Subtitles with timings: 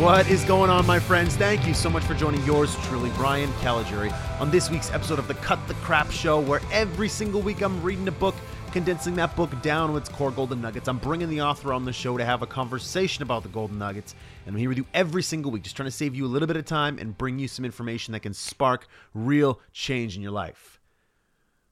[0.00, 1.36] What is going on, my friends?
[1.36, 4.10] Thank you so much for joining yours truly, Ryan Caligiuri,
[4.40, 7.82] on this week's episode of the Cut the Crap Show, where every single week I'm
[7.82, 8.34] reading a book,
[8.70, 10.88] condensing that book down with its core golden nuggets.
[10.88, 14.14] I'm bringing the author on the show to have a conversation about the golden nuggets,
[14.46, 16.46] and I'm here with you every single week, just trying to save you a little
[16.46, 20.32] bit of time and bring you some information that can spark real change in your
[20.32, 20.80] life.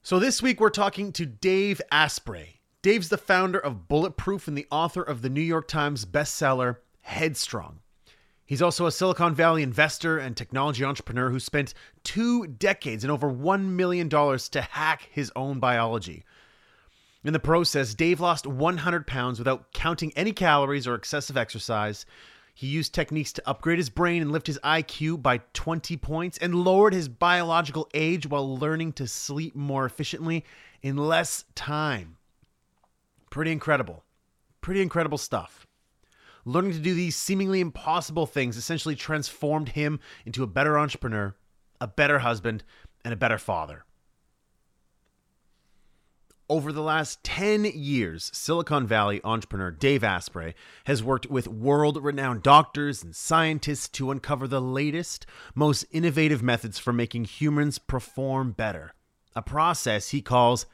[0.03, 2.61] So this week we're talking to Dave Asprey.
[2.83, 7.81] Dave's the founder of Bulletproof and the author of the New York Times bestseller Headstrong.
[8.47, 13.31] He's also a Silicon Valley investor and technology entrepreneur who spent two decades and over
[13.31, 16.25] $1 million to hack his own biology.
[17.25, 22.07] In the process, Dave lost 100 pounds without counting any calories or excessive exercise.
[22.55, 26.55] He used techniques to upgrade his brain and lift his IQ by 20 points and
[26.55, 30.45] lowered his biological age while learning to sleep more efficiently
[30.81, 32.17] in less time.
[33.31, 34.05] Pretty incredible.
[34.61, 35.67] Pretty incredible stuff.
[36.45, 41.35] Learning to do these seemingly impossible things essentially transformed him into a better entrepreneur,
[41.81, 42.63] a better husband,
[43.05, 43.85] and a better father.
[46.51, 52.43] Over the last 10 years, Silicon Valley entrepreneur Dave Asprey has worked with world renowned
[52.43, 58.95] doctors and scientists to uncover the latest, most innovative methods for making humans perform better,
[59.37, 60.65] a process he calls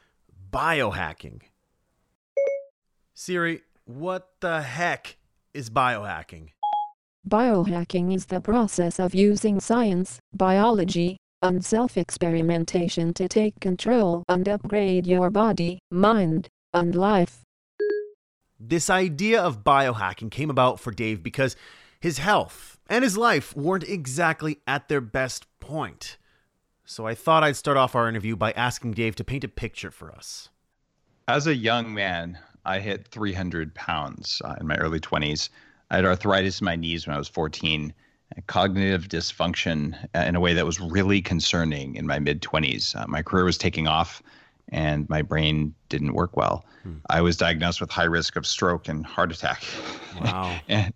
[0.49, 1.41] biohacking.
[3.13, 5.17] Siri, what the heck
[5.53, 6.51] is biohacking?
[7.27, 15.07] Biohacking is the process of using science, biology, and self-experimentation to take control and upgrade
[15.07, 17.41] your body, mind, and life.
[18.59, 21.55] This idea of biohacking came about for Dave because
[21.99, 26.17] his health and his life weren't exactly at their best point.
[26.85, 29.91] So I thought I'd start off our interview by asking Dave to paint a picture
[29.91, 30.49] for us.
[31.27, 35.49] As a young man, I hit 300 pounds uh, in my early 20s.
[35.89, 37.93] I had arthritis in my knees when I was 14
[38.47, 42.95] cognitive dysfunction uh, in a way that was really concerning in my mid 20s.
[42.95, 44.21] Uh, my career was taking off
[44.69, 46.65] and my brain didn't work well.
[46.83, 46.95] Hmm.
[47.09, 49.63] I was diagnosed with high risk of stroke and heart attack.
[50.21, 50.59] Wow.
[50.67, 50.93] and,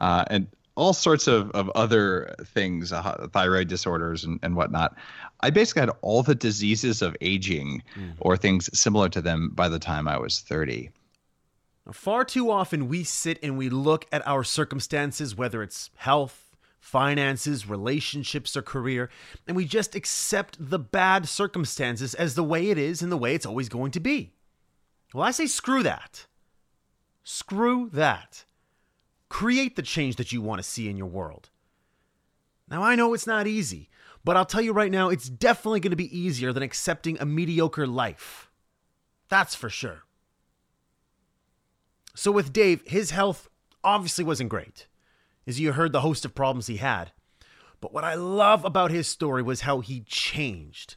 [0.00, 4.96] uh, and all sorts of, of other things, uh, thyroid disorders and, and whatnot.
[5.40, 8.10] I basically had all the diseases of aging hmm.
[8.20, 10.90] or things similar to them by the time I was 30.
[11.92, 16.51] Far too often we sit and we look at our circumstances, whether it's health,
[16.82, 19.08] finances, relationships, or career,
[19.46, 23.36] and we just accept the bad circumstances as the way it is and the way
[23.36, 24.32] it's always going to be.
[25.14, 26.26] Well, I say screw that.
[27.22, 28.44] Screw that.
[29.28, 31.50] Create the change that you want to see in your world.
[32.68, 33.88] Now, I know it's not easy,
[34.24, 37.24] but I'll tell you right now, it's definitely going to be easier than accepting a
[37.24, 38.50] mediocre life.
[39.28, 40.02] That's for sure.
[42.14, 43.48] So, with Dave, his health
[43.84, 44.88] obviously wasn't great
[45.46, 47.12] as you heard the host of problems he had.
[47.80, 50.96] But what I love about his story was how he changed.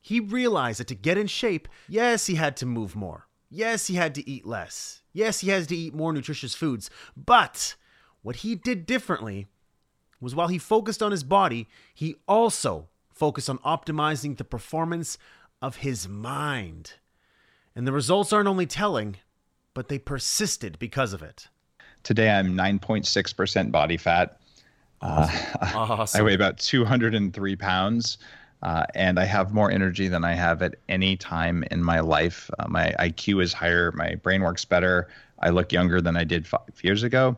[0.00, 3.26] He realized that to get in shape, yes, he had to move more.
[3.50, 5.02] Yes, he had to eat less.
[5.12, 6.90] Yes, he has to eat more nutritious foods.
[7.16, 7.74] But
[8.22, 9.46] what he did differently
[10.20, 15.18] was while he focused on his body, he also focused on optimizing the performance
[15.60, 16.94] of his mind.
[17.74, 19.16] And the results aren't only telling,
[19.74, 21.48] but they persisted because of it.
[22.02, 24.40] Today I'm 9.6% body fat.
[25.02, 25.28] Uh,
[25.74, 26.20] awesome.
[26.20, 28.18] I weigh about 203 pounds.
[28.62, 32.50] Uh, and I have more energy than I have at any time in my life.
[32.58, 33.90] Uh, my IQ is higher.
[33.92, 35.08] My brain works better.
[35.38, 37.36] I look younger than I did five years ago.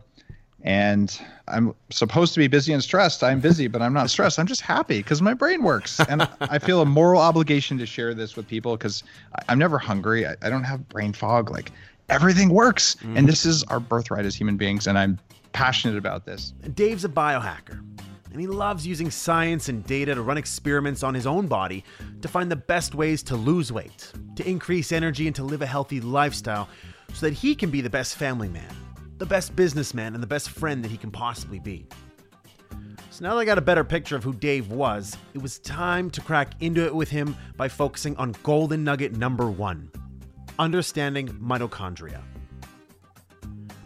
[0.64, 3.24] And I'm supposed to be busy and stressed.
[3.24, 4.38] I'm busy, but I'm not stressed.
[4.38, 5.98] I'm just happy because my brain works.
[6.08, 9.02] And I feel a moral obligation to share this with people because
[9.48, 10.26] I'm never hungry.
[10.26, 11.50] I, I don't have brain fog.
[11.50, 11.72] Like,
[12.12, 12.96] everything works.
[12.96, 13.18] Mm.
[13.18, 14.86] And this is our birthright as human beings.
[14.86, 15.18] And I'm
[15.52, 16.52] passionate about this.
[16.74, 17.82] Dave's a biohacker.
[18.30, 21.84] And he loves using science and data to run experiments on his own body
[22.22, 25.66] to find the best ways to lose weight, to increase energy, and to live a
[25.66, 26.68] healthy lifestyle
[27.12, 28.74] so that he can be the best family man,
[29.18, 31.86] the best businessman, and the best friend that he can possibly be.
[33.10, 36.08] So now that I got a better picture of who Dave was, it was time
[36.12, 39.90] to crack into it with him by focusing on golden nugget number one
[40.58, 42.20] understanding mitochondria.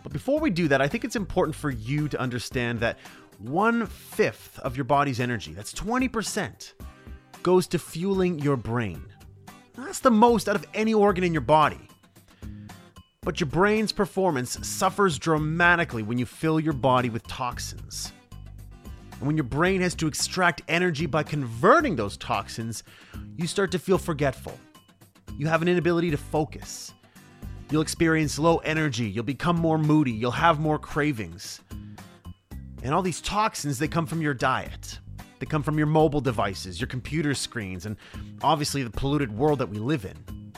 [0.03, 2.99] But before we do that, I think it's important for you to understand that
[3.39, 6.73] one fifth of your body's energy, that's 20%,
[7.43, 9.05] goes to fueling your brain.
[9.77, 11.89] That's the most out of any organ in your body.
[13.23, 18.13] But your brain's performance suffers dramatically when you fill your body with toxins.
[19.19, 22.85] And when your brain has to extract energy by converting those toxins,
[23.37, 24.57] you start to feel forgetful.
[25.39, 26.95] You have an inability to focus.
[27.71, 31.61] You'll experience low energy, you'll become more moody, you'll have more cravings.
[32.83, 35.01] And all these toxins, they come from your diet.
[35.39, 37.97] They come from your mobile devices, your computer screens, and
[38.43, 40.53] obviously the polluted world that we live in.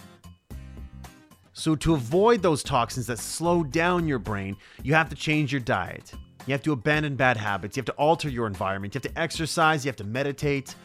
[1.55, 5.61] So, to avoid those toxins that slow down your brain, you have to change your
[5.61, 6.13] diet.
[6.47, 7.77] You have to abandon bad habits.
[7.77, 8.95] You have to alter your environment.
[8.95, 9.85] You have to exercise.
[9.85, 10.77] You have to meditate.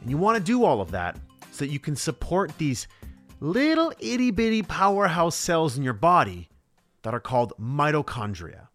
[0.00, 1.18] And you want to do all of that
[1.50, 2.86] so that you can support these
[3.40, 6.48] little itty bitty powerhouse cells in your body
[7.02, 8.68] that are called mitochondria.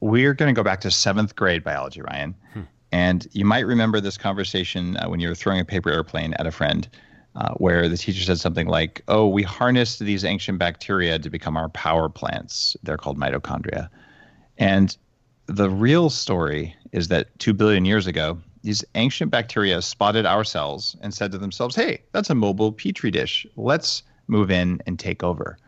[0.00, 2.34] We're going to go back to seventh grade biology, Ryan.
[2.52, 2.60] Hmm.
[2.90, 6.46] And you might remember this conversation uh, when you were throwing a paper airplane at
[6.46, 6.88] a friend.
[7.34, 11.56] Uh, where the teacher said something like, Oh, we harnessed these ancient bacteria to become
[11.56, 12.76] our power plants.
[12.82, 13.88] They're called mitochondria.
[14.58, 14.94] And
[15.46, 20.96] the real story is that two billion years ago, these ancient bacteria spotted our cells
[21.00, 23.46] and said to themselves, hey, that's a mobile petri dish.
[23.56, 25.58] Let's move in and take over.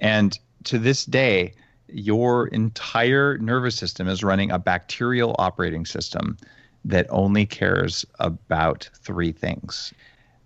[0.00, 1.52] And to this day,
[1.88, 6.36] your entire nervous system is running a bacterial operating system
[6.84, 9.92] that only cares about three things.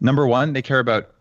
[0.01, 1.12] Number one, they care about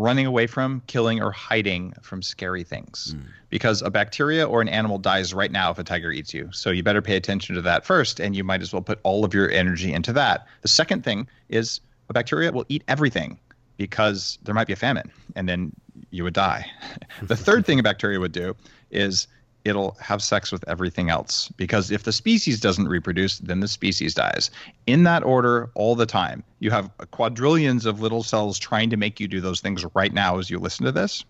[0.00, 3.14] running away from, killing, or hiding from scary things.
[3.16, 3.24] Mm.
[3.50, 6.48] Because a bacteria or an animal dies right now if a tiger eats you.
[6.52, 9.24] So you better pay attention to that first, and you might as well put all
[9.24, 10.46] of your energy into that.
[10.62, 13.38] The second thing is a bacteria will eat everything
[13.76, 15.72] because there might be a famine, and then
[16.10, 16.66] you would die.
[17.22, 18.56] the third thing a bacteria would do
[18.90, 19.26] is
[19.64, 21.48] it'll have sex with everything else.
[21.56, 24.50] Because if the species doesn't reproduce then the species dies.
[24.86, 26.42] In that order all the time.
[26.58, 30.38] You have quadrillions of little cells trying to make you do those things right now
[30.38, 31.24] as you listen to this.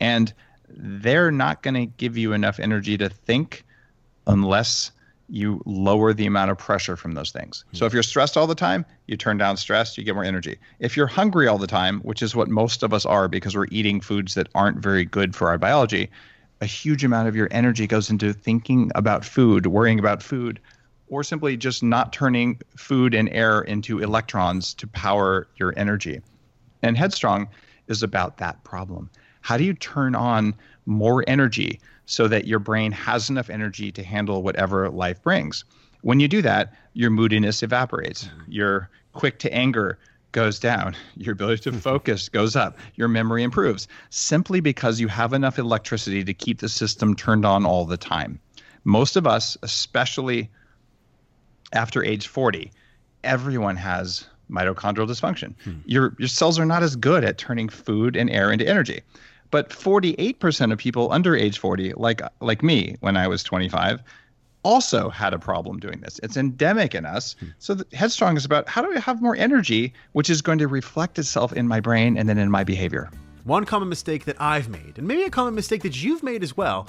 [0.00, 0.32] And
[0.68, 3.64] they're not going to give you enough energy to think
[4.26, 4.92] unless
[5.30, 7.64] you lower the amount of pressure from those things.
[7.70, 7.76] Hmm.
[7.76, 10.58] So if you're stressed all the time, you turn down stress, you get more energy.
[10.80, 13.68] If you're hungry all the time, which is what most of us are because we're
[13.70, 16.10] eating foods that aren't very good for our biology,
[16.60, 20.60] a huge amount of your energy goes into thinking about food, worrying about food,
[21.08, 26.20] or simply just not turning food and air into electrons to power your energy.
[26.82, 27.48] And Headstrong
[27.88, 29.10] is about that problem.
[29.40, 30.54] How do you turn on
[30.86, 35.64] more energy so that your brain has enough energy to handle whatever life brings?
[36.02, 38.24] When you do that, your moodiness evaporates.
[38.24, 38.40] Mm-hmm.
[38.48, 39.98] You're quick to anger
[40.32, 45.32] goes down, your ability to focus goes up, your memory improves, simply because you have
[45.32, 48.38] enough electricity to keep the system turned on all the time.
[48.84, 50.50] Most of us, especially
[51.72, 52.72] after age 40,
[53.24, 55.54] everyone has mitochondrial dysfunction.
[55.62, 55.80] Hmm.
[55.84, 59.02] Your your cells are not as good at turning food and air into energy.
[59.50, 64.00] But 48% of people under age 40, like like me when I was 25,
[64.62, 66.20] also had a problem doing this.
[66.22, 67.36] It's endemic in us.
[67.40, 67.46] Hmm.
[67.58, 71.18] So Headstrong is about how do I have more energy, which is going to reflect
[71.18, 73.10] itself in my brain and then in my behavior.
[73.44, 76.56] One common mistake that I've made, and maybe a common mistake that you've made as
[76.56, 76.88] well,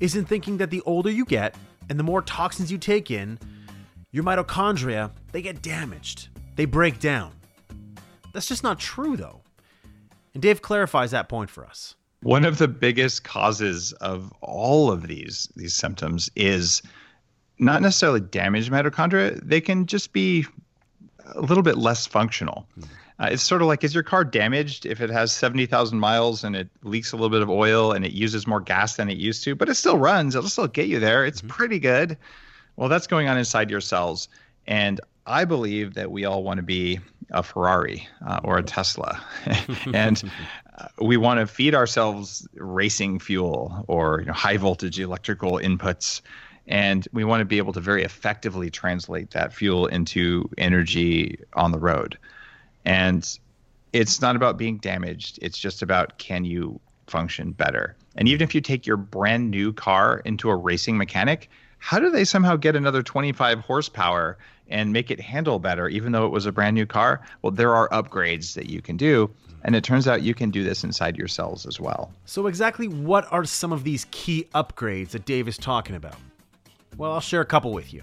[0.00, 1.54] is in thinking that the older you get
[1.90, 3.38] and the more toxins you take in,
[4.10, 6.28] your mitochondria, they get damaged.
[6.56, 7.32] They break down.
[8.32, 9.42] That's just not true though.
[10.34, 11.94] And Dave clarifies that point for us.
[12.22, 16.82] One of the biggest causes of all of these these symptoms is
[17.62, 19.40] not necessarily damaged mitochondria.
[19.42, 20.46] They can just be
[21.34, 22.66] a little bit less functional.
[23.18, 26.56] Uh, it's sort of like is your car damaged if it has 70,000 miles and
[26.56, 29.44] it leaks a little bit of oil and it uses more gas than it used
[29.44, 30.34] to, but it still runs.
[30.34, 31.24] It'll still get you there.
[31.24, 31.50] It's mm-hmm.
[31.50, 32.18] pretty good.
[32.76, 34.28] Well, that's going on inside your cells.
[34.66, 36.98] And I believe that we all want to be
[37.30, 39.22] a Ferrari uh, or a Tesla.
[39.94, 40.22] and
[40.78, 46.22] uh, we want to feed ourselves racing fuel or you know, high voltage electrical inputs
[46.66, 51.72] and we want to be able to very effectively translate that fuel into energy on
[51.72, 52.16] the road
[52.84, 53.38] and
[53.92, 58.54] it's not about being damaged it's just about can you function better and even if
[58.54, 62.76] you take your brand new car into a racing mechanic how do they somehow get
[62.76, 64.38] another 25 horsepower
[64.68, 67.74] and make it handle better even though it was a brand new car well there
[67.74, 69.28] are upgrades that you can do
[69.64, 72.12] and it turns out you can do this inside your cells as well.
[72.24, 76.16] So, exactly what are some of these key upgrades that Dave is talking about?
[76.96, 78.02] Well, I'll share a couple with you.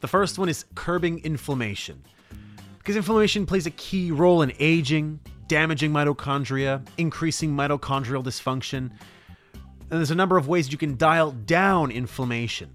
[0.00, 2.02] The first one is curbing inflammation.
[2.78, 8.90] Because inflammation plays a key role in aging, damaging mitochondria, increasing mitochondrial dysfunction.
[9.54, 12.70] And there's a number of ways you can dial down inflammation.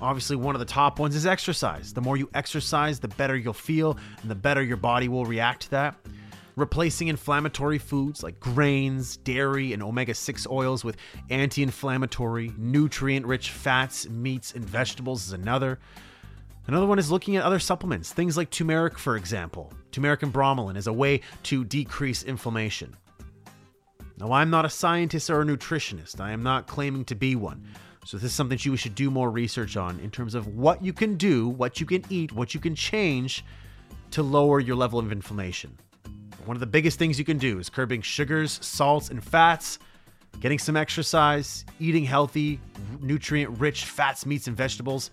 [0.00, 1.92] Obviously, one of the top ones is exercise.
[1.92, 5.62] The more you exercise, the better you'll feel, and the better your body will react
[5.62, 5.96] to that.
[6.56, 10.98] Replacing inflammatory foods like grains, dairy, and omega 6 oils with
[11.30, 15.78] anti inflammatory, nutrient rich fats, meats, and vegetables is another.
[16.66, 19.72] Another one is looking at other supplements, things like turmeric, for example.
[19.90, 22.94] Turmeric and bromelain is a way to decrease inflammation.
[24.18, 26.20] Now, I'm not a scientist or a nutritionist.
[26.20, 27.66] I am not claiming to be one.
[28.04, 30.92] So, this is something you should do more research on in terms of what you
[30.92, 33.44] can do, what you can eat, what you can change
[34.10, 35.76] to lower your level of inflammation.
[36.44, 39.78] One of the biggest things you can do is curbing sugars, salts, and fats,
[40.40, 42.58] getting some exercise, eating healthy,
[43.00, 45.10] nutrient rich fats, meats, and vegetables.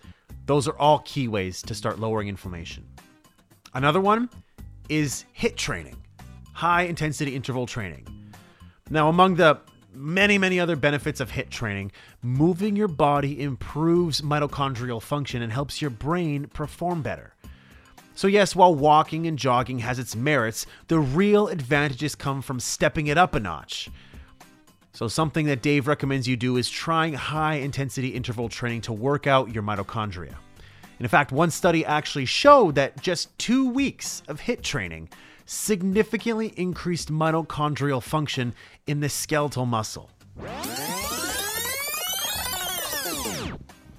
[0.47, 2.87] Those are all key ways to start lowering inflammation.
[3.75, 4.29] Another one
[4.89, 5.97] is HIIT training,
[6.53, 8.07] high intensity interval training.
[8.89, 9.59] Now, among the
[9.93, 11.91] many, many other benefits of HIIT training,
[12.23, 17.35] moving your body improves mitochondrial function and helps your brain perform better.
[18.19, 23.07] So, yes, while walking and jogging has its merits, the real advantages come from stepping
[23.07, 23.89] it up a notch.
[24.91, 29.25] So, something that Dave recommends you do is trying high intensity interval training to work
[29.25, 30.35] out your mitochondria.
[30.57, 35.07] And in fact, one study actually showed that just two weeks of HIIT training
[35.45, 38.53] significantly increased mitochondrial function
[38.85, 40.09] in the skeletal muscle.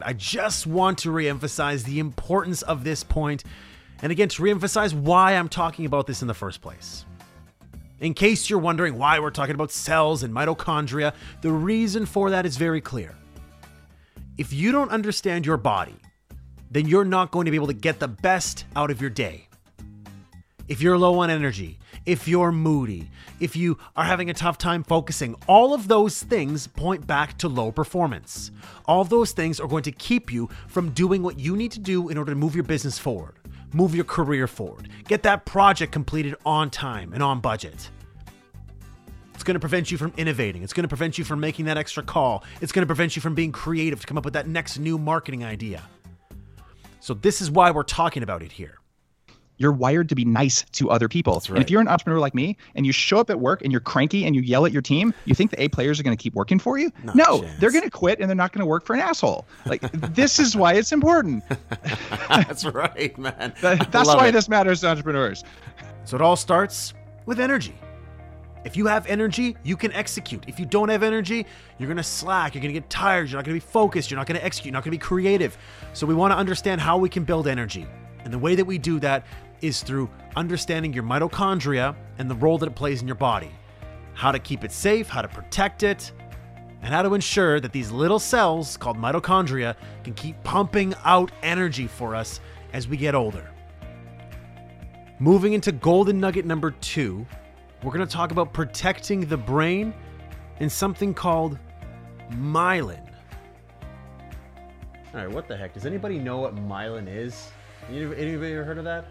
[0.03, 3.45] I just want to reemphasize the importance of this point,
[4.02, 7.04] and again, to reemphasize why I'm talking about this in the first place.
[8.00, 12.47] In case you're wondering why we're talking about cells and mitochondria, the reason for that
[12.47, 13.14] is very clear.
[14.38, 15.97] If you don't understand your body,
[16.71, 19.49] then you're not going to be able to get the best out of your day.
[20.66, 24.83] If you're low on energy, if you're moody, if you are having a tough time
[24.83, 28.50] focusing, all of those things point back to low performance.
[28.87, 32.09] All those things are going to keep you from doing what you need to do
[32.09, 33.40] in order to move your business forward
[33.73, 37.91] move your career forward, get that project completed on time and on budget.
[39.35, 40.62] It's going to prevent you from innovating.
[40.62, 42.45] It's going to prevent you from making that extra call.
[42.61, 44.99] It's going to prevent you from being creative to come up with that next new
[44.99, 45.83] marketing idea.
[47.00, 48.80] So, this is why we're talking about it here
[49.61, 51.35] you're wired to be nice to other people.
[51.35, 51.50] Right.
[51.50, 53.83] And if you're an entrepreneur like me and you show up at work and you're
[53.83, 56.21] cranky and you yell at your team, you think the A players are going to
[56.21, 56.90] keep working for you?
[57.05, 59.47] Not no, they're going to quit and they're not going to work for an asshole.
[59.67, 59.83] Like
[60.14, 61.45] this is why it's important.
[62.29, 63.52] that's right, man.
[63.61, 64.33] That, that's why it.
[64.33, 65.45] this matters to entrepreneurs.
[66.05, 66.95] So it all starts
[67.26, 67.75] with energy.
[68.64, 70.45] If you have energy, you can execute.
[70.47, 71.45] If you don't have energy,
[71.79, 74.11] you're going to slack, you're going to get tired, you're not going to be focused,
[74.11, 75.57] you're not going to execute, you're not going to be creative.
[75.93, 77.87] So we want to understand how we can build energy.
[78.25, 79.25] And the way that we do that
[79.62, 83.50] is through understanding your mitochondria and the role that it plays in your body,
[84.14, 86.12] how to keep it safe, how to protect it,
[86.83, 91.87] and how to ensure that these little cells called mitochondria can keep pumping out energy
[91.87, 92.40] for us
[92.73, 93.50] as we get older.
[95.19, 97.26] Moving into golden nugget number two,
[97.83, 99.93] we're going to talk about protecting the brain
[100.61, 101.59] in something called
[102.33, 103.07] myelin.
[105.12, 105.75] All right, what the heck?
[105.75, 107.50] Does anybody know what myelin is?
[107.90, 109.07] Anybody ever heard of that?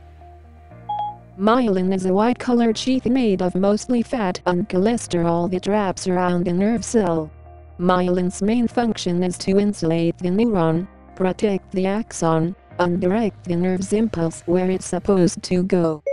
[1.40, 6.52] Myelin is a white-colored sheath made of mostly fat and cholesterol that wraps around a
[6.52, 7.32] nerve cell.
[7.80, 13.94] Myelin's main function is to insulate the neuron, protect the axon, and direct the nerve's
[13.94, 16.04] impulse where it's supposed to go.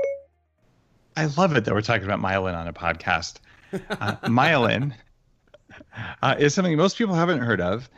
[1.17, 3.41] I love it that we're talking about myelin on a podcast.
[3.73, 3.79] Uh,
[4.27, 4.93] myelin
[6.23, 7.91] uh, is something most people haven't heard of.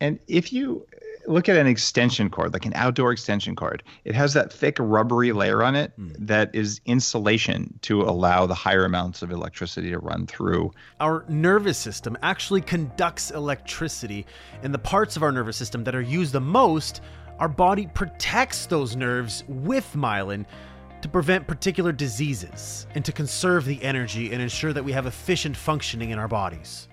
[0.00, 0.86] And if you
[1.26, 3.82] look at an extension cord, like an outdoor extension cord.
[4.04, 6.14] It has that thick rubbery layer on it mm.
[6.18, 10.72] that is insulation to allow the higher amounts of electricity to run through.
[11.00, 14.26] Our nervous system actually conducts electricity,
[14.62, 17.00] and the parts of our nervous system that are used the most,
[17.38, 20.44] our body protects those nerves with myelin
[21.02, 25.56] to prevent particular diseases and to conserve the energy and ensure that we have efficient
[25.56, 26.88] functioning in our bodies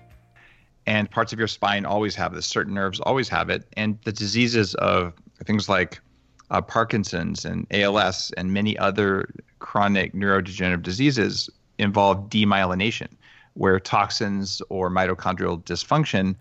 [0.86, 2.46] and parts of your spine always have this.
[2.46, 5.12] Certain nerves always have it, and the diseases of
[5.44, 6.00] things like
[6.50, 11.48] uh, Parkinson's and ALS and many other chronic neurodegenerative diseases
[11.78, 13.08] involve demyelination,
[13.54, 16.36] where toxins or mitochondrial dysfunction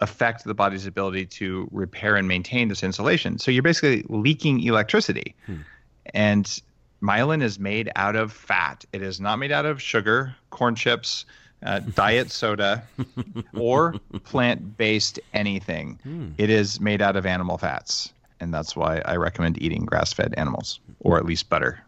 [0.00, 3.38] affect the body's ability to repair and maintain this insulation.
[3.38, 5.34] So you're basically leaking electricity.
[5.46, 5.58] Hmm.
[6.14, 6.60] And
[7.00, 8.84] myelin is made out of fat.
[8.92, 11.24] It is not made out of sugar, corn chips,
[11.64, 12.82] uh, diet soda,
[13.56, 15.98] or plant based anything.
[16.06, 16.34] Mm.
[16.38, 18.12] It is made out of animal fats.
[18.40, 21.80] And that's why I recommend eating grass fed animals, or at least butter.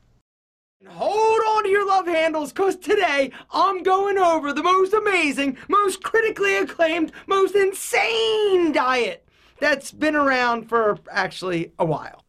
[0.86, 6.04] Hold on to your love handles, because today I'm going over the most amazing, most
[6.04, 9.26] critically acclaimed, most insane diet
[9.58, 12.24] that's been around for actually a while.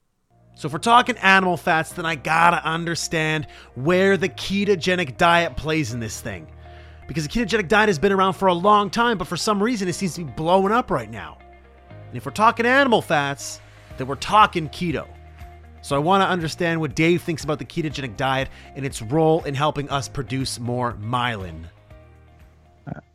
[0.55, 5.93] So, if we're talking animal fats, then I gotta understand where the ketogenic diet plays
[5.93, 6.47] in this thing
[7.07, 9.87] because the ketogenic diet has been around for a long time, but for some reason
[9.87, 11.37] it seems to be blowing up right now.
[11.89, 13.59] And if we're talking animal fats,
[13.97, 15.07] then we're talking keto.
[15.81, 19.43] So I want to understand what Dave thinks about the ketogenic diet and its role
[19.43, 21.65] in helping us produce more myelin.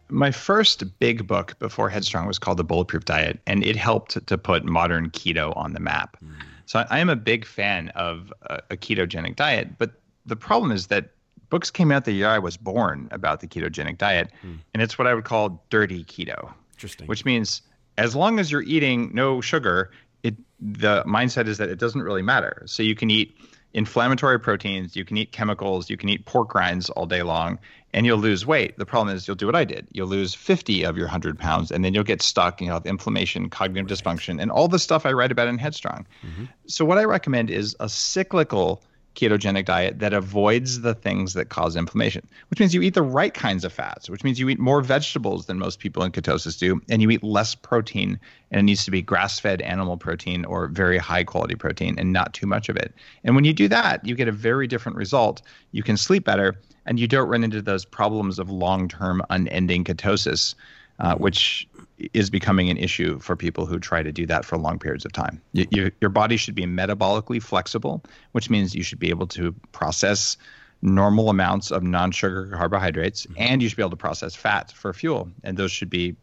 [0.09, 4.39] my first big book before Headstrong was called The Bulletproof Diet, and it helped to
[4.39, 6.17] put modern keto on the map.
[6.23, 6.33] Mm.
[6.67, 9.93] So I, am a big fan of a, a ketogenic diet, but
[10.27, 11.11] the problem is that
[11.51, 14.59] books came out the year I was born about the ketogenic diet, mm.
[14.73, 16.53] and it's what I would call dirty keto.
[16.75, 17.07] Interesting.
[17.07, 17.63] Which means
[17.99, 19.91] as long as you're eating no sugar,
[20.23, 22.63] it the mindset is that it doesn't really matter.
[22.67, 23.37] So you can eat
[23.73, 27.59] inflammatory proteins, you can eat chemicals, you can eat pork rinds all day long,
[27.93, 28.77] and you'll lose weight.
[28.79, 29.87] The problem is you'll do what I did.
[29.93, 32.87] You'll lose 50 of your 100 pounds, and then you'll get stuck and you'll have
[32.87, 33.99] inflammation, cognitive right.
[33.99, 36.07] dysfunction, and all the stuff I write about in Headstrong.
[36.25, 36.45] Mm-hmm.
[36.67, 38.83] So, what I recommend is a cyclical
[39.15, 43.35] ketogenic diet that avoids the things that cause inflammation, which means you eat the right
[43.35, 46.81] kinds of fats, which means you eat more vegetables than most people in ketosis do,
[46.89, 48.19] and you eat less protein,
[48.51, 52.13] and it needs to be grass fed animal protein or very high quality protein and
[52.13, 52.95] not too much of it.
[53.25, 55.43] And when you do that, you get a very different result.
[55.73, 59.85] You can sleep better, and you don't run into those problems of long term unending
[59.85, 60.55] ketosis.
[60.99, 61.67] Uh, which
[62.13, 65.13] is becoming an issue for people who try to do that for long periods of
[65.13, 65.41] time.
[65.53, 68.03] You, you, your body should be metabolically flexible,
[68.33, 70.37] which means you should be able to process
[70.83, 73.35] normal amounts of non-sugar carbohydrates, mm-hmm.
[73.39, 76.17] and you should be able to process fat for fuel, and those should be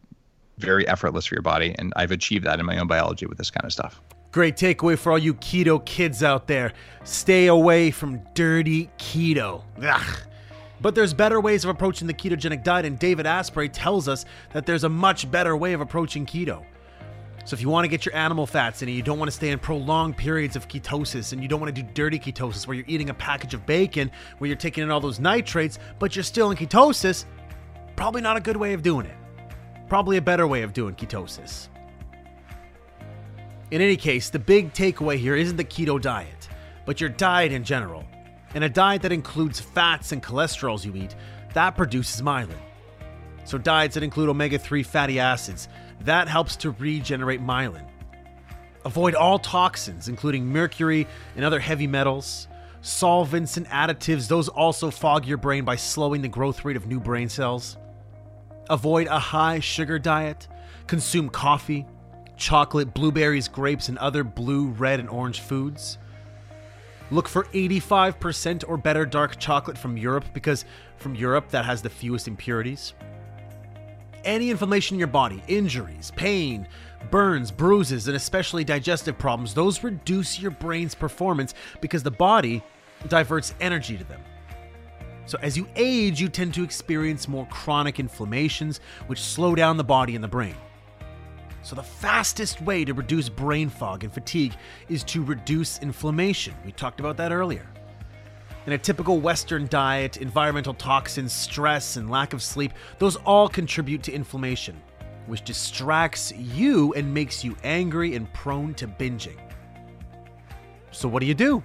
[0.58, 1.74] very effortless for your body.
[1.78, 4.00] And I've achieved that in my own biology with this kind of stuff.
[4.32, 6.72] Great takeaway for all you keto kids out there.
[7.04, 9.62] Stay away from dirty keto.
[9.82, 10.18] Ugh.
[10.80, 14.64] But there's better ways of approaching the ketogenic diet, and David Asprey tells us that
[14.66, 16.64] there's a much better way of approaching keto.
[17.44, 19.34] So if you want to get your animal fats in and you don't want to
[19.34, 22.76] stay in prolonged periods of ketosis and you don't want to do dirty ketosis where
[22.76, 26.22] you're eating a package of bacon where you're taking in all those nitrates but you're
[26.22, 27.24] still in ketosis,
[27.96, 29.16] probably not a good way of doing it.
[29.88, 31.68] Probably a better way of doing ketosis.
[33.70, 36.48] In any case, the big takeaway here isn't the keto diet,
[36.84, 38.04] but your diet in general.
[38.54, 41.14] In a diet that includes fats and cholesterols you eat,
[41.54, 42.56] that produces myelin.
[43.44, 45.68] So, diets that include omega 3 fatty acids,
[46.00, 47.86] that helps to regenerate myelin.
[48.84, 51.06] Avoid all toxins, including mercury
[51.36, 52.48] and other heavy metals.
[52.80, 57.00] Solvents and additives, those also fog your brain by slowing the growth rate of new
[57.00, 57.76] brain cells.
[58.70, 60.46] Avoid a high sugar diet.
[60.86, 61.86] Consume coffee,
[62.36, 65.98] chocolate, blueberries, grapes, and other blue, red, and orange foods.
[67.10, 70.64] Look for 85% or better dark chocolate from Europe because
[70.96, 72.92] from Europe that has the fewest impurities.
[74.24, 76.68] Any inflammation in your body, injuries, pain,
[77.10, 82.62] burns, bruises, and especially digestive problems, those reduce your brain's performance because the body
[83.06, 84.20] diverts energy to them.
[85.24, 89.84] So, as you age, you tend to experience more chronic inflammations, which slow down the
[89.84, 90.56] body and the brain.
[91.68, 94.54] So, the fastest way to reduce brain fog and fatigue
[94.88, 96.54] is to reduce inflammation.
[96.64, 97.66] We talked about that earlier.
[98.64, 104.02] In a typical Western diet, environmental toxins, stress, and lack of sleep, those all contribute
[104.04, 104.80] to inflammation,
[105.26, 109.38] which distracts you and makes you angry and prone to binging.
[110.90, 111.62] So, what do you do?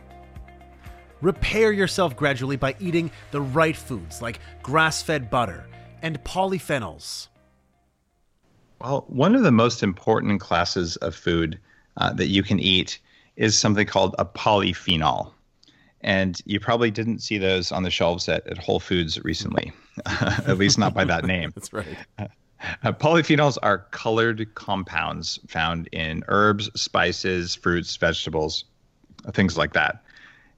[1.22, 5.66] Repair yourself gradually by eating the right foods like grass fed butter
[6.02, 7.30] and polyphenols.
[8.84, 11.58] Well, one of the most important classes of food
[11.96, 13.00] uh, that you can eat
[13.38, 15.32] is something called a polyphenol.
[16.02, 19.72] And you probably didn't see those on the shelves at, at Whole Foods recently,
[20.06, 21.52] at least not by that name.
[21.56, 21.98] That's right.
[22.20, 28.66] Uh, polyphenols are colored compounds found in herbs, spices, fruits, vegetables,
[29.32, 30.04] things like that.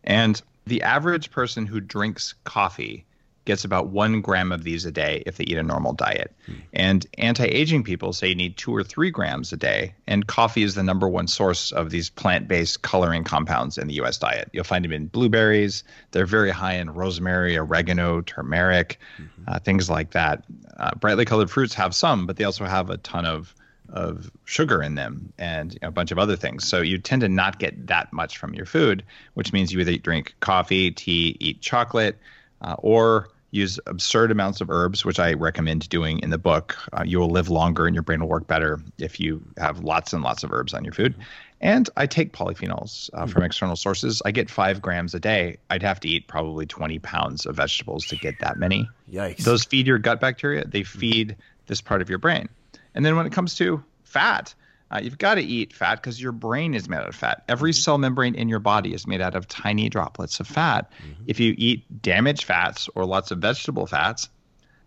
[0.04, 3.06] And the average person who drinks coffee
[3.46, 6.36] gets about one gram of these a day if they eat a normal diet.
[6.46, 6.54] Hmm.
[6.74, 9.94] And anti aging people say you need two or three grams a day.
[10.08, 13.94] And coffee is the number one source of these plant based coloring compounds in the
[14.02, 14.50] US diet.
[14.52, 15.84] You'll find them in blueberries.
[16.12, 19.44] They're very high in rosemary, oregano, turmeric, mm-hmm.
[19.48, 20.44] uh, things like that.
[20.78, 23.56] Uh, brightly colored fruits have some, but they also have a ton of
[23.90, 26.68] of sugar in them and you know, a bunch of other things.
[26.68, 29.04] So you tend to not get that much from your food,
[29.36, 32.18] which means you either drink coffee, tea, eat chocolate,
[32.62, 36.78] uh, or use absurd amounts of herbs, which I recommend doing in the book.
[36.94, 40.14] Uh, you will live longer and your brain will work better if you have lots
[40.14, 41.16] and lots of herbs on your food.
[41.62, 44.22] And I take polyphenols uh, from external sources.
[44.26, 45.58] I get five grams a day.
[45.70, 48.88] I'd have to eat probably 20 pounds of vegetables to get that many.
[49.12, 49.38] Yikes.
[49.38, 51.36] Those feed your gut bacteria, they feed
[51.68, 52.50] this part of your brain.
[52.94, 54.54] And then when it comes to fat,
[54.92, 57.44] uh, you've got to eat fat because your brain is made out of fat.
[57.48, 57.80] Every mm-hmm.
[57.80, 60.92] cell membrane in your body is made out of tiny droplets of fat.
[60.92, 61.24] Mm-hmm.
[61.28, 64.30] If you eat damaged fats or lots of vegetable fats,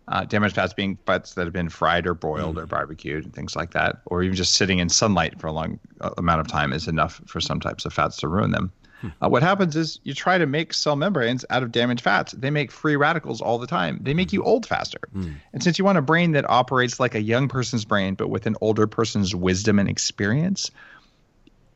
[0.07, 2.63] uh, damaged fats being fats that have been fried or boiled mm-hmm.
[2.63, 5.79] or barbecued and things like that, or even just sitting in sunlight for a long
[6.01, 8.71] uh, amount of time is enough for some types of fats to ruin them.
[9.01, 9.07] Hmm.
[9.21, 12.33] Uh, what happens is you try to make cell membranes out of damaged fats.
[12.33, 13.99] They make free radicals all the time.
[14.01, 14.99] They make you old faster.
[15.13, 15.33] Hmm.
[15.53, 18.45] And since you want a brain that operates like a young person's brain, but with
[18.45, 20.71] an older person's wisdom and experience,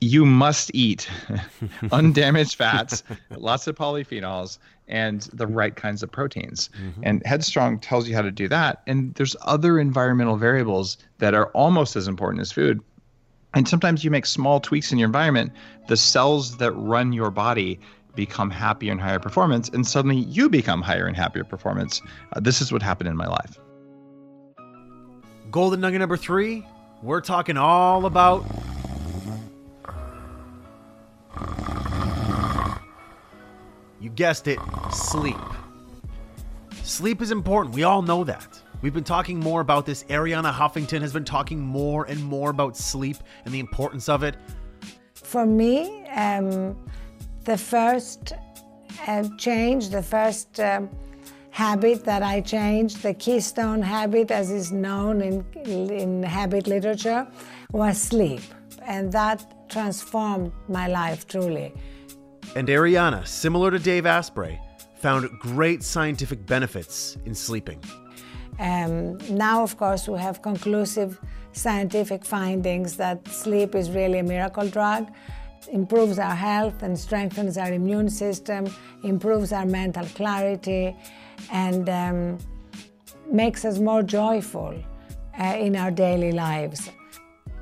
[0.04, 1.10] you must eat
[1.92, 4.58] undamaged fats, lots of polyphenols,
[4.88, 6.70] and the right kinds of proteins.
[6.78, 7.02] Mm-hmm.
[7.04, 8.82] And Headstrong tells you how to do that.
[8.86, 12.82] And there's other environmental variables that are almost as important as food.
[13.54, 15.52] And sometimes you make small tweaks in your environment,
[15.88, 17.80] the cells that run your body
[18.16, 22.02] become happier and higher performance, and suddenly you become higher and happier performance.
[22.34, 23.60] Uh, this is what happened in my life.
[25.52, 26.66] Golden nugget number three,
[27.02, 28.46] we're talking all about
[34.04, 34.60] You guessed it,
[34.92, 35.38] sleep.
[36.84, 37.74] Sleep is important.
[37.74, 38.62] We all know that.
[38.84, 40.04] We've been talking more about this.
[40.10, 43.16] Arianna Huffington has been talking more and more about sleep
[43.46, 44.36] and the importance of it.
[45.14, 46.76] For me, um,
[47.46, 48.34] the first
[49.08, 50.90] uh, change, the first um,
[51.52, 57.26] habit that I changed, the keystone habit as is known in, in habit literature,
[57.72, 58.42] was sleep.
[58.82, 61.74] And that transformed my life truly.
[62.58, 64.60] And Arianna, similar to Dave Asprey,
[64.98, 67.82] found great scientific benefits in sleeping.
[68.64, 71.20] Um, now, of course, we have conclusive
[71.52, 75.12] scientific findings that sleep is really a miracle drug,
[75.70, 78.74] improves our health and strengthens our immune system,
[79.04, 80.96] improves our mental clarity,
[81.52, 82.38] and um,
[83.30, 84.74] makes us more joyful
[85.38, 86.90] uh, in our daily lives.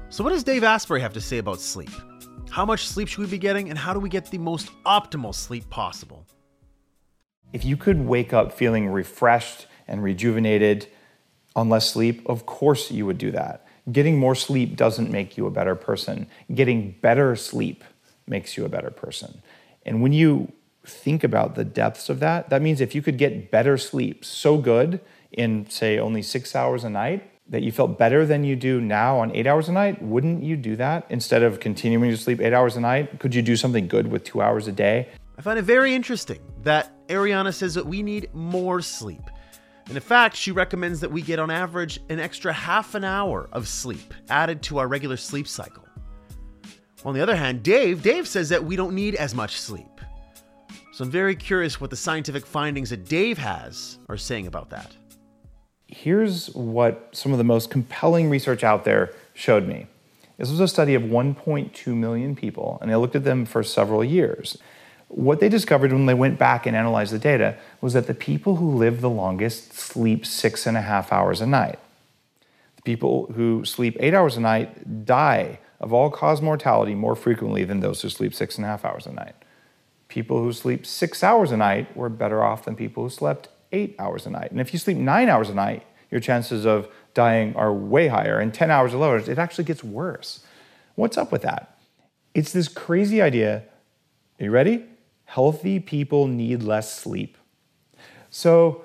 [0.10, 1.90] So, what does Dave Asprey have to say about sleep?
[2.52, 5.34] How much sleep should we be getting, and how do we get the most optimal
[5.34, 6.28] sleep possible?
[7.54, 10.88] If you could wake up feeling refreshed and rejuvenated
[11.56, 13.66] on less sleep, of course you would do that.
[13.92, 16.28] Getting more sleep doesn't make you a better person.
[16.54, 17.84] Getting better sleep
[18.28, 19.42] makes you a better person.
[19.86, 20.52] And when you
[20.86, 24.58] think about the depths of that, that means if you could get better sleep so
[24.58, 28.80] good in, say, only six hours a night, that you felt better than you do
[28.80, 32.40] now on eight hours a night, wouldn't you do that instead of continuing to sleep
[32.40, 33.20] eight hours a night?
[33.20, 35.10] Could you do something good with two hours a day?
[35.38, 39.24] I find it very interesting that Arianna says that we need more sleep.
[39.92, 43.50] And in fact, she recommends that we get on average an extra half an hour
[43.52, 45.86] of sleep added to our regular sleep cycle.
[47.06, 49.86] On the other hand, Dave, Dave says that we don't need as much sleep.
[50.94, 54.96] So I'm very curious what the scientific findings that Dave has are saying about that
[55.92, 59.88] here's what some of the most compelling research out there showed me.
[60.38, 64.04] This was a study of 1.2 million people, and they looked at them for several
[64.04, 64.58] years.
[65.14, 68.56] What they discovered when they went back and analyzed the data was that the people
[68.56, 71.80] who live the longest sleep six and a half hours a night.
[72.78, 77.66] The people who sleep eight hours a night die of all cause mortality more frequently
[77.66, 79.36] than those who sleep six and a half hours a night.
[80.08, 83.96] People who sleep six hours a night were better off than people who slept eight
[84.00, 84.52] hours a night.
[84.52, 88.40] And if you sleep nine hours a night, your chances of dying are way higher.
[88.40, 90.46] And 10 hours or lower, it actually gets worse.
[90.96, 91.78] What's up with that?
[92.34, 93.64] It's this crazy idea.
[94.40, 94.86] Are you ready?
[95.32, 97.38] Healthy people need less sleep.
[98.30, 98.84] So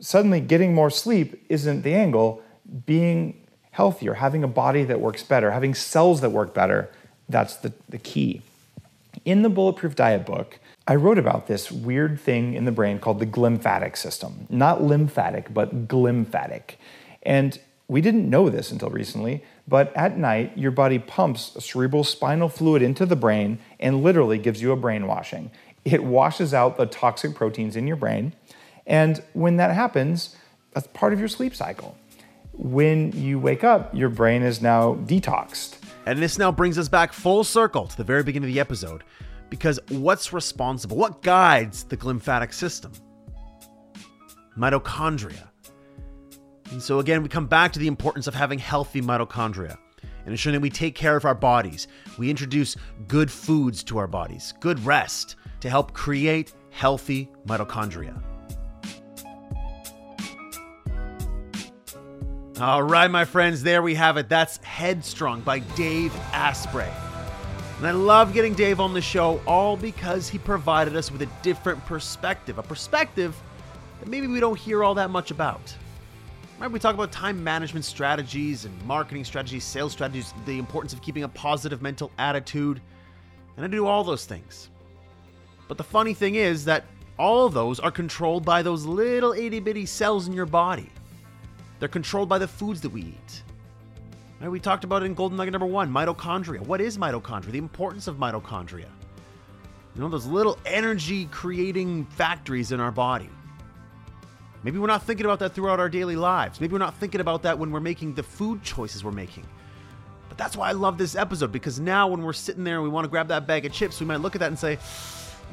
[0.00, 2.42] suddenly, getting more sleep isn't the angle.
[2.84, 6.90] Being healthier, having a body that works better, having cells that work better,
[7.28, 8.42] that's the, the key.
[9.24, 13.20] In the Bulletproof Diet book, I wrote about this weird thing in the brain called
[13.20, 14.48] the glymphatic system.
[14.50, 16.74] Not lymphatic, but glymphatic.
[17.22, 22.48] And we didn't know this until recently, but at night, your body pumps cerebral spinal
[22.48, 25.50] fluid into the brain and literally gives you a brainwashing.
[25.84, 28.34] It washes out the toxic proteins in your brain.
[28.86, 30.36] And when that happens,
[30.72, 31.96] that's part of your sleep cycle.
[32.52, 35.78] When you wake up, your brain is now detoxed.
[36.06, 39.04] And this now brings us back full circle to the very beginning of the episode.
[39.50, 40.96] Because what's responsible?
[40.96, 42.92] What guides the glymphatic system?
[44.56, 45.48] Mitochondria.
[46.70, 49.76] And so again, we come back to the importance of having healthy mitochondria
[50.24, 51.88] and ensuring that we take care of our bodies.
[52.18, 58.22] We introduce good foods to our bodies, good rest to help create healthy mitochondria.
[62.60, 64.28] All right, my friends, there we have it.
[64.28, 66.92] That's Headstrong by Dave Asprey.
[67.78, 71.28] And I love getting Dave on the show all because he provided us with a
[71.40, 73.34] different perspective, a perspective
[74.00, 75.74] that maybe we don't hear all that much about.
[76.58, 81.00] Right, we talk about time management strategies and marketing strategies, sales strategies, the importance of
[81.00, 82.82] keeping a positive mental attitude,
[83.56, 84.68] and I do all those things.
[85.74, 86.84] But the funny thing is that
[87.18, 90.88] all those are controlled by those little itty bitty cells in your body.
[91.80, 93.42] They're controlled by the foods that we eat.
[94.40, 96.60] Right, we talked about it in Golden Nugget number one mitochondria.
[96.60, 97.50] What is mitochondria?
[97.50, 98.86] The importance of mitochondria.
[99.96, 103.28] You know, those little energy creating factories in our body.
[104.62, 106.60] Maybe we're not thinking about that throughout our daily lives.
[106.60, 109.44] Maybe we're not thinking about that when we're making the food choices we're making.
[110.28, 112.90] But that's why I love this episode because now when we're sitting there and we
[112.90, 114.78] want to grab that bag of chips, we might look at that and say,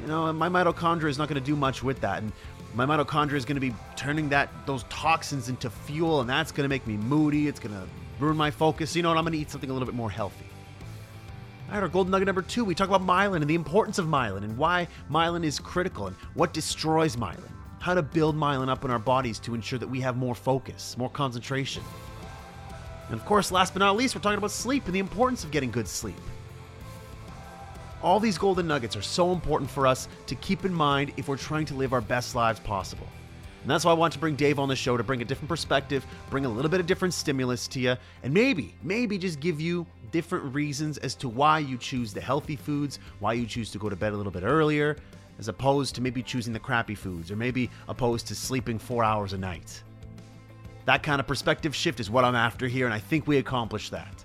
[0.00, 2.22] you know, my mitochondria is not going to do much with that.
[2.22, 2.32] And
[2.74, 6.64] my mitochondria is going to be turning that those toxins into fuel and that's going
[6.64, 7.48] to make me moody.
[7.48, 7.86] It's going to
[8.18, 8.96] ruin my focus.
[8.96, 9.18] You know what?
[9.18, 10.46] I'm going to eat something a little bit more healthy.
[11.68, 14.06] All right, our golden nugget number two, we talk about myelin and the importance of
[14.06, 17.50] myelin and why myelin is critical and what destroys myelin.
[17.80, 20.96] How to build myelin up in our bodies to ensure that we have more focus,
[20.98, 21.82] more concentration.
[23.08, 25.50] And of course, last but not least, we're talking about sleep and the importance of
[25.50, 26.16] getting good sleep.
[28.02, 31.36] All these golden nuggets are so important for us to keep in mind if we're
[31.36, 33.06] trying to live our best lives possible.
[33.62, 35.48] And that's why I want to bring Dave on the show to bring a different
[35.48, 39.60] perspective, bring a little bit of different stimulus to you, and maybe, maybe just give
[39.60, 43.78] you different reasons as to why you choose the healthy foods, why you choose to
[43.78, 44.96] go to bed a little bit earlier,
[45.38, 49.32] as opposed to maybe choosing the crappy foods, or maybe opposed to sleeping four hours
[49.32, 49.80] a night.
[50.86, 53.92] That kind of perspective shift is what I'm after here, and I think we accomplished
[53.92, 54.24] that.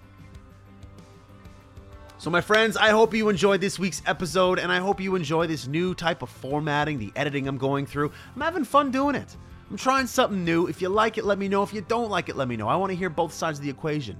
[2.19, 5.45] So, my friends, I hope you enjoyed this week's episode, and I hope you enjoy
[5.45, 8.11] this new type of formatting, the editing I'm going through.
[8.33, 9.37] I'm having fun doing it.
[9.69, 10.65] I'm trying something new.
[10.65, 11.61] If you like it, let me know.
[11.61, 12.67] If you don't like it, let me know.
[12.67, 14.17] I want to hear both sides of the equation.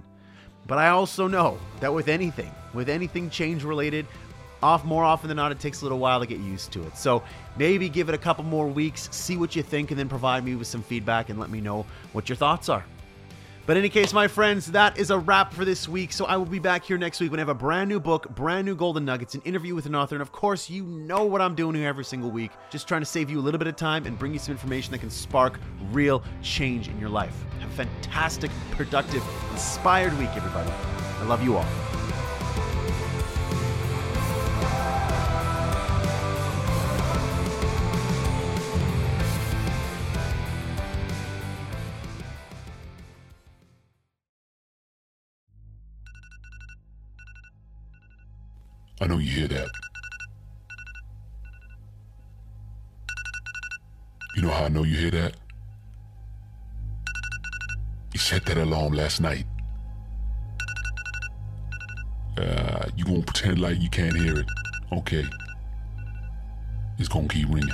[0.68, 4.06] But I also know that with anything, with anything change related,
[4.62, 6.96] off more often than not, it takes a little while to get used to it.
[6.96, 7.24] So
[7.58, 10.54] maybe give it a couple more weeks, see what you think, and then provide me
[10.54, 11.84] with some feedback and let me know
[12.14, 12.86] what your thoughts are.
[13.68, 16.14] But in any case, my friends, that is a wrap for this week.
[16.14, 18.34] So I will be back here next week when I have a brand new book,
[18.34, 20.16] brand new Golden Nuggets, an interview with an author.
[20.16, 22.52] And of course, you know what I'm doing here every single week.
[22.70, 24.94] Just trying to save you a little bit of time and bring you some information
[24.94, 25.60] that can spark
[25.92, 27.36] real change in your life.
[27.60, 30.72] Have a fantastic, productive, inspired week, everybody.
[30.72, 31.97] I love you all.
[49.00, 49.70] I know you hear that.
[54.36, 55.36] You know how I know you hear that?
[58.14, 59.46] You set that alarm last night.
[62.38, 64.46] Uh, you gonna pretend like you can't hear it.
[64.92, 65.26] Okay.
[66.98, 67.70] It's gonna keep ringing.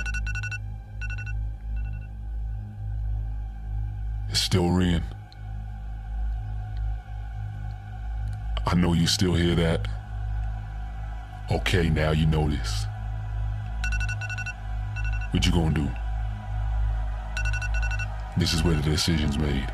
[4.28, 5.02] It's still ringing.
[8.66, 9.88] I know you still hear that.
[11.50, 12.86] Okay, now you know this.
[15.30, 15.88] What you gonna do?
[18.36, 19.70] This is where the decision's made.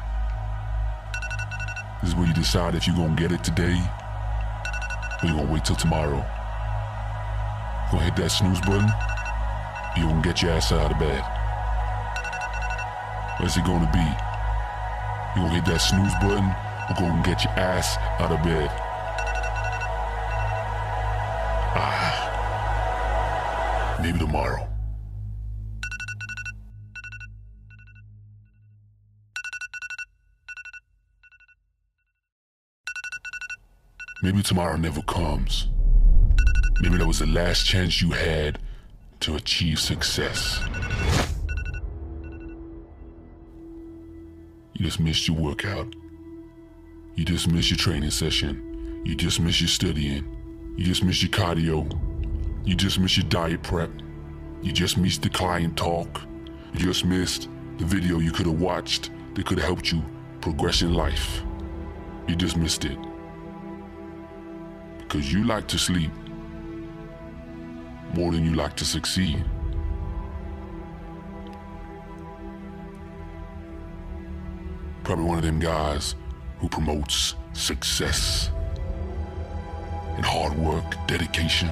[2.03, 3.81] This is where you decide if you're gonna get it today
[5.23, 6.17] or you gonna wait till tomorrow.
[7.87, 8.91] You gonna hit that snooze button
[9.97, 11.23] you gonna get your ass out of bed.
[13.41, 13.99] What's it gonna be?
[15.35, 16.47] You gonna hit that snooze button
[16.89, 18.90] or gonna get your ass out of bed?
[24.03, 24.67] Maybe tomorrow.
[34.23, 35.69] Maybe tomorrow never comes.
[36.81, 38.59] Maybe that was the last chance you had
[39.21, 40.61] to achieve success.
[44.73, 45.95] You just missed your workout.
[47.17, 49.03] You just missed your training session.
[49.05, 50.75] You just missed your studying.
[50.79, 52.10] You just missed your cardio.
[52.65, 53.91] You just missed your diet prep.
[54.63, 56.21] You just missed the client talk.
[56.75, 60.03] You just missed the video you could have watched that could have helped you
[60.41, 61.43] progress in life.
[62.29, 62.99] You just missed it.
[64.99, 66.11] Because you like to sleep
[68.15, 69.45] more than you like to succeed.
[75.03, 76.15] Probably one of them guys
[76.59, 78.51] who promotes success
[80.17, 81.71] and hard work, dedication.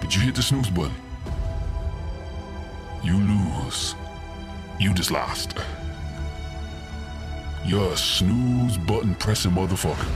[0.00, 0.94] But you hit the snooze button.
[3.02, 3.94] You lose.
[4.78, 5.54] You just lost.
[7.64, 10.08] You're a snooze button pressing motherfucker.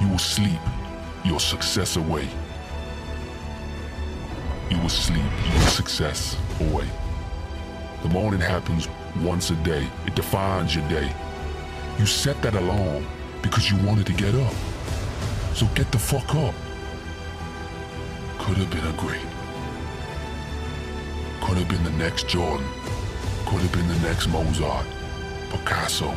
[0.00, 0.60] You will sleep
[1.24, 2.28] your success away.
[4.70, 6.86] You will sleep your success away.
[8.02, 8.88] The morning happens
[9.22, 9.88] once a day.
[10.06, 11.12] It defines your day.
[11.98, 13.06] You set that alarm
[13.42, 14.54] because you wanted to get up.
[15.54, 16.54] So get the fuck up
[18.48, 19.20] could have been a great.
[21.42, 22.66] Could have been the next Jordan.
[23.44, 24.86] Could have been the next Mozart,
[25.50, 26.14] Picasso.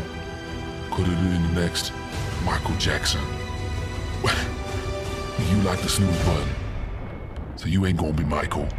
[0.91, 1.91] Could have been the next
[2.45, 3.19] Michael Jackson.
[4.23, 6.47] you like the snooze button.
[7.57, 8.69] So you ain't gonna be Michael.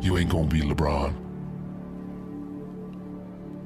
[0.00, 1.14] You ain't gonna be LeBron.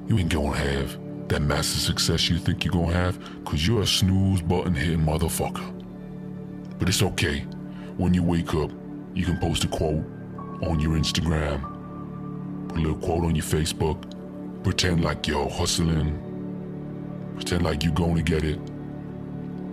[0.09, 3.87] You ain't gonna have that massive success you think you're gonna have, cause you're a
[3.87, 5.77] snooze button hitting motherfucker.
[6.81, 7.45] But it's okay.
[7.99, 8.71] When you wake up,
[9.13, 10.05] you can post a quote
[10.63, 11.61] on your Instagram,
[12.69, 14.01] put a little quote on your Facebook,
[14.63, 16.17] pretend like you're hustling,
[17.35, 18.61] pretend like you're going to get it.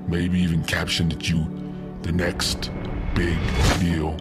[0.07, 1.45] Maybe even caption that you
[2.01, 2.71] the next
[3.13, 3.37] big
[3.79, 4.17] deal.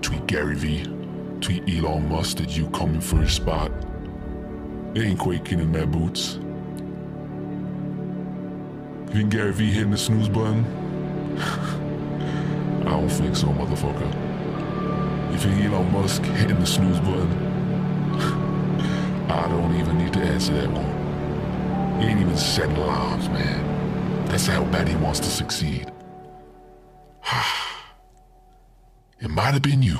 [0.00, 0.84] Tweet Gary Vee,
[1.42, 3.70] tweet Elon Musk that you coming for his spot.
[4.94, 6.38] They ain't quaking in their boots.
[9.08, 11.84] You think Gary Vee hitting the snooze button?
[12.88, 14.08] I don't think so, motherfucker.
[15.34, 17.30] If You think Elon Musk hitting the snooze button?
[19.30, 22.00] I don't even need to answer that one.
[22.00, 24.24] He ain't even setting alarms, man.
[24.28, 25.92] That's how bad he wants to succeed.
[29.20, 29.98] it might have been you.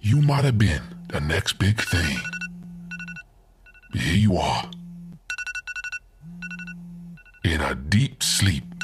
[0.00, 2.18] You might have been the next big thing.
[3.90, 4.70] But here you are.
[7.42, 8.75] In a deep sleep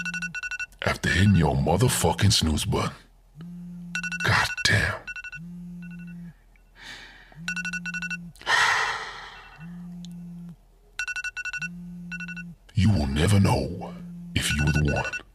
[0.84, 2.92] after hitting your motherfucking snooze button.
[4.24, 4.94] God damn.
[12.74, 13.92] You will never know
[14.34, 15.31] if you were the one.